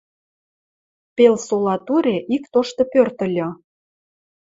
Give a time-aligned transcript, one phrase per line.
[1.15, 3.47] Пел сола туре ик тошты пӧрт ыльы.